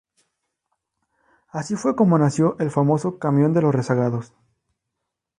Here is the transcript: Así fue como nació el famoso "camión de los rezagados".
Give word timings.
Así 1.49 1.75
fue 1.75 1.95
como 1.95 2.17
nació 2.17 2.57
el 2.57 2.71
famoso 2.71 3.19
"camión 3.19 3.53
de 3.53 3.61
los 3.61 3.75
rezagados". 3.75 4.33